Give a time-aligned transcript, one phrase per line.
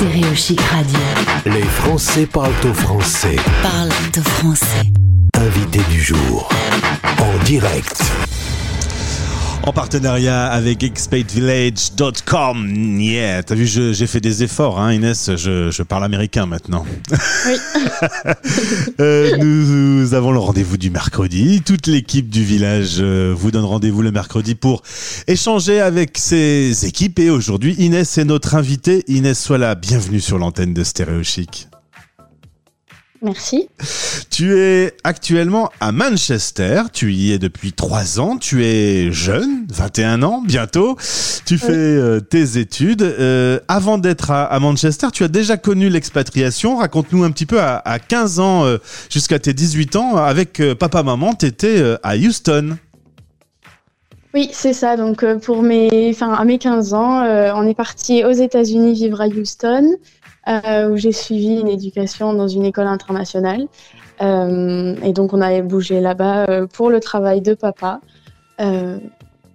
[0.00, 1.00] Radio.
[1.44, 3.34] Les Français parlent au français.
[3.62, 4.92] Parle de français.
[5.34, 6.48] Invité du jour.
[7.18, 8.00] En direct.
[9.68, 12.98] En partenariat avec expatevillage.com.
[12.98, 15.36] Yeah, t'as vu, j'ai fait des efforts, hein, Inès.
[15.36, 16.86] Je, je parle américain maintenant.
[17.46, 17.58] Oui.
[19.00, 21.62] Euh, nous, nous avons le rendez-vous du mercredi.
[21.64, 24.82] Toute l'équipe du village euh, vous donne rendez-vous le mercredi pour
[25.26, 27.18] échanger avec ses équipes.
[27.18, 29.04] Et aujourd'hui, Inès est notre invitée.
[29.06, 31.68] Inès, sois la bienvenue sur l'antenne de Stéréo Chic.
[33.22, 33.68] Merci.
[34.38, 40.22] Tu es actuellement à Manchester, tu y es depuis trois ans, tu es jeune, 21
[40.22, 40.96] ans bientôt,
[41.44, 43.02] tu fais euh, tes études.
[43.02, 46.76] Euh, avant d'être à, à Manchester, tu as déjà connu l'expatriation.
[46.76, 48.78] Raconte-nous un petit peu, à, à 15 ans euh,
[49.10, 52.76] jusqu'à tes 18 ans, avec papa-maman, tu étais à Houston.
[54.34, 54.96] Oui, c'est ça.
[54.96, 57.24] Donc, pour mes, enfin, à mes 15 ans,
[57.56, 59.96] on est parti aux États-Unis vivre à Houston,
[60.48, 63.66] euh, où j'ai suivi une éducation dans une école internationale.
[64.20, 68.00] Euh, et donc, on avait bougé là-bas euh, pour le travail de papa.
[68.60, 68.98] Euh,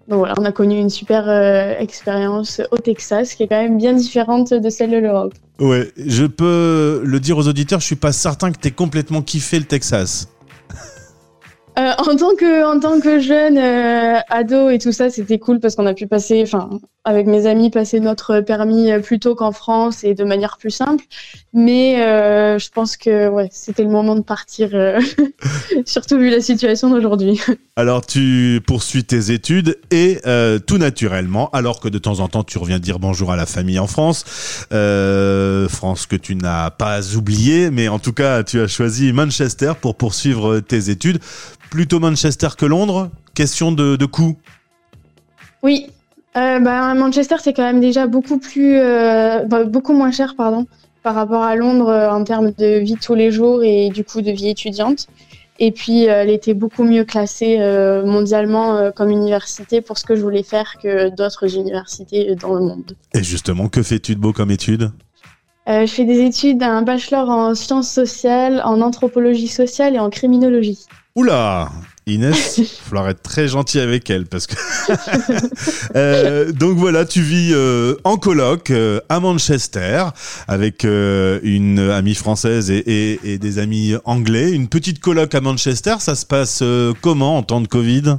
[0.08, 1.30] donc voilà, on a connu une super
[1.80, 5.34] expérience au Texas, qui est quand même bien différente de celle de l'Europe.
[5.60, 9.60] Ouais, je peux le dire aux auditeurs, je suis pas certain que tu complètement kiffé
[9.60, 10.28] le Texas.
[11.80, 15.94] Euh, en tant que jeune euh, ado et tout ça, c'était cool parce qu'on a
[15.94, 16.70] pu passer, enfin,
[17.04, 20.70] avec mes amis, passer notre permis euh, plus tôt qu'en France et de manière plus
[20.70, 21.04] simple.
[21.54, 24.70] Mais je pense que c'était le moment de partir,
[25.86, 27.40] surtout vu la situation d'aujourd'hui.
[27.76, 30.20] Alors tu poursuis tes études et
[30.66, 33.78] tout naturellement, alors que de temps en temps tu reviens dire bonjour à la famille
[33.78, 34.24] en France,
[34.72, 39.96] France que tu n'as pas oublié, mais en tout cas tu as choisi Manchester pour
[39.96, 41.20] poursuivre tes études.
[41.74, 43.10] Plutôt Manchester que Londres.
[43.34, 44.38] Question de, de coût.
[45.64, 45.88] Oui,
[46.38, 50.68] euh, bah, Manchester c'est quand même déjà beaucoup plus, euh, bah, beaucoup moins cher, pardon,
[51.02, 54.04] par rapport à Londres euh, en termes de vie de tous les jours et du
[54.04, 55.08] coup de vie étudiante.
[55.58, 57.58] Et puis elle était beaucoup mieux classée
[58.06, 62.96] mondialement comme université pour ce que je voulais faire que d'autres universités dans le monde.
[63.16, 64.92] Et justement, que fais-tu de beau comme étude?
[65.68, 70.80] Je fais des études, un bachelor en sciences sociales, en anthropologie sociale et en criminologie.
[71.16, 71.70] Oula
[72.08, 74.56] Inès, il va falloir être très gentil avec elle parce que.
[75.96, 80.06] Euh, donc voilà, tu vis euh, en coloc euh, à Manchester
[80.48, 84.52] avec une amie française et, et- et des amis anglais.
[84.52, 86.64] Une petite coloc à Manchester, ça se passe
[87.02, 88.18] comment en temps de Covid?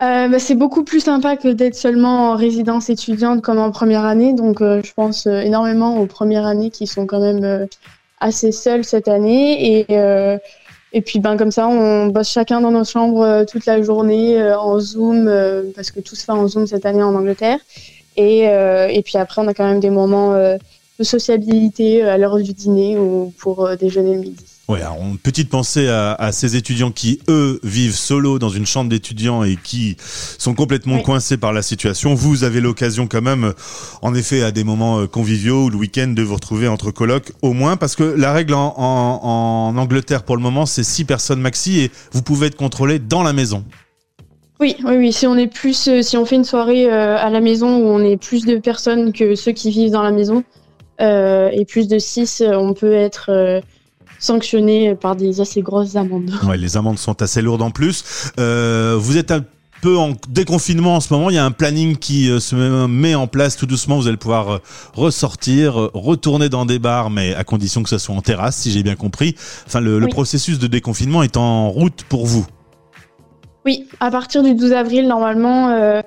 [0.00, 4.34] Bah, c'est beaucoup plus sympa que d'être seulement en résidence étudiante comme en première année.
[4.34, 7.66] Donc, je pense énormément aux premières années qui sont quand même
[8.20, 9.78] assez seules cette année.
[9.78, 9.86] Et,
[10.96, 14.40] et puis, ben, comme ça, on bosse chacun dans nos chambres euh, toute la journée
[14.40, 17.58] euh, en Zoom, euh, parce que tout se fait en Zoom cette année en Angleterre.
[18.16, 22.52] Et, et puis après, on a quand même des moments de sociabilité à l'heure du
[22.52, 24.53] dîner ou pour déjeuner le midi.
[24.66, 28.64] Ouais, alors, une petite pensée à, à ces étudiants qui, eux, vivent solo dans une
[28.64, 29.96] chambre d'étudiants et qui
[30.38, 31.02] sont complètement Oui.
[31.02, 32.14] coincés par la situation.
[32.14, 33.52] Vous avez l'occasion quand même,
[34.00, 37.32] en effet, à des moments euh, conviviaux ou le week-end, de vous retrouver entre colocs,
[37.42, 39.20] au moins, parce que la règle en, en-
[39.68, 43.22] en Angleterre pour le moment, c'est six personnes maxi et vous pouvez être contrôlé dans
[43.22, 43.64] la maison.
[44.60, 45.12] Oui, oui, oui.
[45.12, 47.86] Si on est plus, euh, si on fait une soirée euh, à la maison où
[47.88, 50.42] on est plus de personnes que ceux qui vivent dans la maison
[51.02, 53.30] euh, et plus de 6, on peut être
[54.24, 56.32] sanctionné par des assez grosses amendes.
[56.48, 58.32] Ouais, les amendes sont assez lourdes en plus.
[58.38, 59.44] Euh, vous êtes un
[59.82, 61.28] peu en déconfinement en ce moment.
[61.28, 63.96] Il y a un planning qui euh, se met- en place tout doucement.
[63.96, 64.58] Vous allez pouvoir euh,
[64.94, 68.82] ressortir, retourner dans des bars, mais à condition que ce soit en terrasse, si j'ai
[68.82, 69.34] bien compris.
[69.66, 72.46] Enfin, le, processus de déconfinement est en route pour vous.
[73.66, 76.02] Oui, à partir du 12 avril, normalement, euh,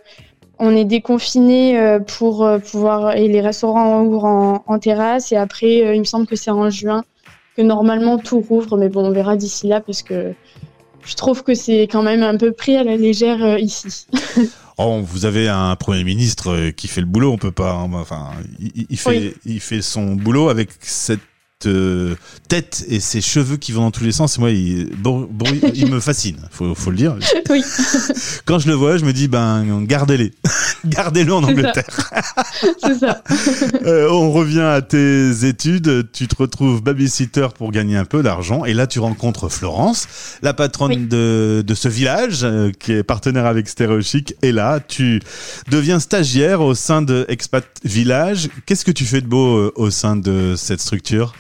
[0.59, 5.99] on est déconfiné pour pouvoir et les restaurants ouvrent en, en terrasse et après, il
[5.99, 7.03] me semble que c'est en juin
[7.57, 10.33] que normalement tout rouvre, mais bon, on verra d'ici là parce que
[11.05, 14.05] je trouve que c'est quand même un peu pris à la légère euh, ici.
[14.79, 17.31] Oh, vous avez un premier ministre euh, qui fait le boulot.
[17.31, 17.71] On peut pas.
[17.73, 18.29] hein, enfin,
[18.59, 19.33] il, il fait, Oui.
[19.43, 21.19] il fait son boulot avec cette
[21.65, 22.13] euh,
[22.47, 24.37] tête et ses cheveux qui vont dans tous les sens.
[24.37, 26.37] Et moi, il, bon, bon, il me fascine.
[26.51, 27.17] Faut, faut le dire.
[27.49, 27.63] oui,
[28.45, 30.31] Quand je le vois, je me dis, ben, gardez-les.
[30.87, 31.43] Gardez-le en.
[31.43, 32.11] Angleterre.
[32.83, 33.21] c'est ça.
[33.85, 36.11] Euh, on revient à tes études.
[36.11, 38.65] Tu te retrouves babysitter pour gagner un peu d'argent.
[38.65, 40.07] Et là, tu rencontres Florence,
[40.41, 41.07] la patronne Oui.
[41.07, 44.35] de, de ce village, euh, qui est partenaire avec Stéréo Chic.
[44.41, 45.21] Et là, tu
[45.69, 48.49] deviens stagiaire au sein de Expat Village.
[48.65, 51.33] Qu'est-ce que tu fais de beau euh, au sein de cette structure?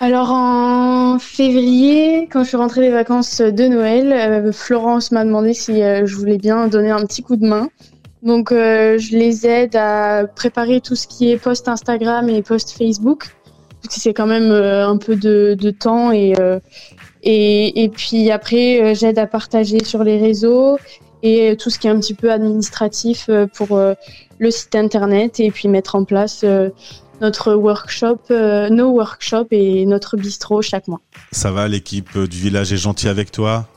[0.00, 5.74] Alors en février, quand je suis rentrée des vacances de Noël, Florence m'a demandé si
[5.76, 7.68] je voulais bien donner un petit coup de main.
[8.22, 12.70] Donc, euh, je les aide à préparer tout ce qui est post Instagram et post
[12.70, 13.34] Facebook.
[13.90, 16.12] C'est quand même euh, un peu de, de temps.
[16.12, 16.60] Et, euh,
[17.24, 20.78] et, et puis après, euh, j'aide à partager sur les réseaux
[21.24, 23.94] et tout ce qui est un petit peu administratif euh, pour euh,
[24.38, 26.44] le site internet et puis mettre en place
[27.20, 31.00] notre workshop, nos workshops et notre bistrot chaque mois.
[31.30, 33.68] Ça va, l'équipe du village est gentille avec toi?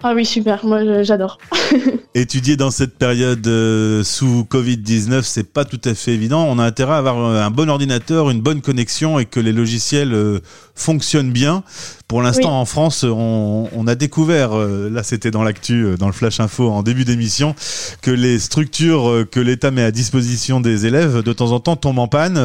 [0.00, 1.38] Ah oui, super, moi j'adore.
[2.14, 6.44] Étudier dans cette période euh, sous Covid-19, c'est pas tout à fait évident.
[6.48, 9.52] On a intérêt à avoir euh, un bon ordinateur, une bonne connexion et que les
[9.52, 10.38] logiciels euh,
[10.76, 11.64] fonctionnent bien.
[12.06, 12.60] Pour l'instant, Oui.
[12.60, 16.82] en France, on, on a découvert, là c'était dans l'actu, dans le Flash Info en
[16.82, 17.54] début d'émission,
[18.00, 21.98] que les structures que l'État met à disposition des élèves, de temps en temps, tombent
[21.98, 22.40] en panne.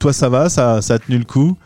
[0.00, 0.48] Toi, ça va?
[0.48, 1.58] Ça, ça a tenu le coup?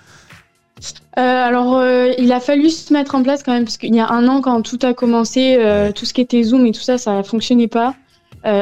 [1.18, 4.00] Euh, alors, euh, il a fallu se mettre en place quand même, parce qu'il y
[4.00, 6.80] a un an, quand tout a commencé, euh, tout ce qui était Zoom et tout
[6.80, 7.94] ça, ça fonctionnait pas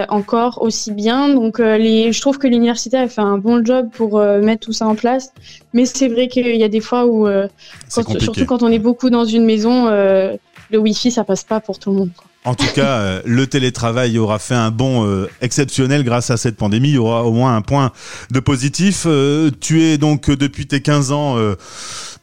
[0.08, 1.28] encore aussi bien.
[1.28, 4.86] Donc, les, je trouve que l'université a fait un bon job pour mettre tout ça
[4.88, 5.32] en place.
[5.74, 9.10] Mais c'est vrai qu'il y a des fois où, quand- surtout quand on est beaucoup
[9.10, 10.38] dans une maison, le
[10.78, 12.10] Wi-Fi, ça passe pas pour tout le monde.
[12.16, 12.26] quoi.
[12.46, 16.56] En tout cas, euh, le télétravail aura fait un bond euh, exceptionnel grâce à cette
[16.56, 16.90] pandémie.
[16.90, 17.90] Il y aura au moins un point
[18.30, 19.02] de positif.
[19.06, 21.36] Euh, tu es donc depuis tes 15 ans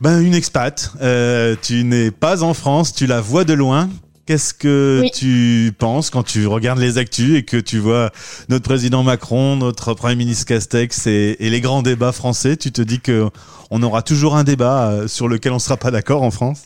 [0.02, 0.92] ben, une expat.
[1.02, 3.90] Euh, tu n'es pas en France, tu la vois de loin.
[4.26, 5.12] Qu'est-ce que Oui.
[5.12, 8.10] tu penses quand tu regardes les actus et que tu vois
[8.48, 12.56] notre président Macron, notre premier ministre Castex et, et les grands débats français?
[12.56, 13.30] Tu te dis que
[13.70, 16.64] on aura toujours un débat sur lequel on sera pas d'accord en France?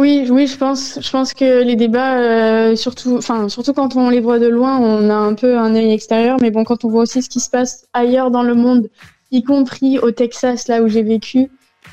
[0.00, 4.08] Oui, oui, je pense, je pense que les débats, euh, surtout, enfin, surtout quand on
[4.08, 6.88] les voit de loin, on a un peu un œil extérieur, mais bon, quand on
[6.88, 8.88] voit aussi ce qui se passe ailleurs dans le monde,
[9.30, 11.50] y compris au Texas, là où j'ai vécu,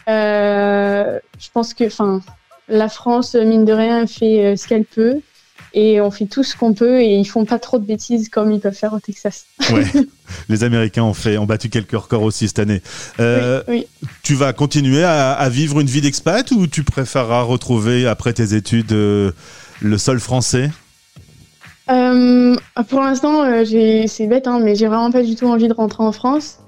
[0.07, 1.83] euh, je pense que,
[2.69, 5.19] la France, mine de rien, fait euh, ce qu'elle peut,
[5.73, 8.51] et on fait tout ce qu'on peut, et ils font pas trop de bêtises comme
[8.51, 9.45] ils peuvent faire au Texas.
[9.71, 9.83] Ouais.
[10.49, 12.81] les Américains ont fait, ont battu quelques records aussi cette année.
[13.19, 14.09] Euh, oui, oui.
[14.23, 18.55] Tu vas continuer à, à vivre une vie d'expat ou tu préféreras retrouver après tes
[18.55, 19.31] études euh,
[19.81, 20.71] le sol français?
[21.89, 22.55] Euh,
[22.89, 26.11] pour l'instant, c'est bête, hein, mais j'ai vraiment pas du tout envie de rentrer en
[26.11, 26.59] France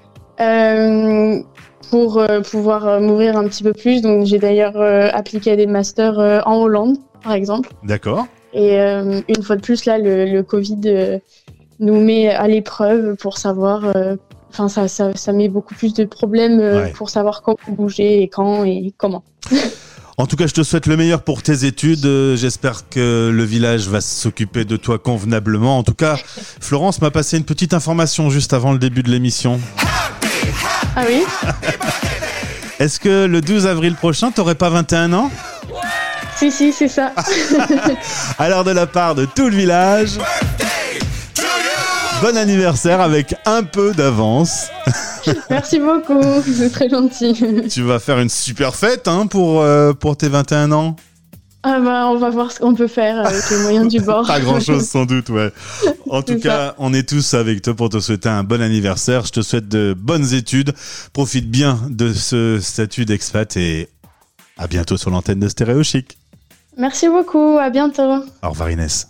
[1.90, 4.00] pour pouvoir m'ouvrir un petit peu plus.
[4.00, 4.80] Donc, j'ai d'ailleurs
[5.14, 7.70] appliqué à des masters en Hollande, par exemple.
[7.82, 8.28] D'accord.
[8.52, 11.18] Et euh, une fois de plus, là, le, le Covid euh,
[11.78, 13.84] nous met à l'épreuve pour savoir.
[13.96, 14.16] euh,
[14.52, 16.90] Enfin, ça, ça, ça met beaucoup plus de problèmes Ouais.
[16.96, 19.22] pour savoir comment bouger et quand et comment.
[20.18, 22.04] En tout cas, je te souhaite le meilleur pour tes études.
[22.36, 25.78] J'espère que le village va s'occuper de toi convenablement.
[25.78, 26.16] En tout cas,
[26.60, 29.58] Florence m'a passé une petite information juste avant le début de l'émission.
[30.94, 31.22] Ah oui?
[32.80, 35.30] Est-ce que le 12 avril prochain, t'aurais pas 21 ans?
[36.40, 37.12] Si, si, c'est ça.
[38.38, 40.18] Alors de la part de tout le village,
[42.22, 44.68] bon anniversaire avec un peu d'avance.
[45.50, 47.68] Merci beaucoup, c'est très gentil.
[47.68, 50.96] Tu vas faire une super fête hein, pour, euh, pour tes 21 ans.
[51.62, 54.26] Ah bah, on va voir ce qu'on peut faire avec les moyens du bord.
[54.26, 55.52] Pas grand chose sans doute, ouais.
[56.08, 59.26] En tout cas, on est tous avec toi pour te souhaiter un bon anniversaire.
[59.26, 60.72] Je te souhaite de bonnes études.
[61.12, 63.90] Profite bien de ce statut d'expat et
[64.56, 66.16] à bientôt sur l'antenne de Stéréo Chic.
[66.76, 68.24] Merci beaucoup, à bientôt.
[68.42, 69.08] Au revoir Inès.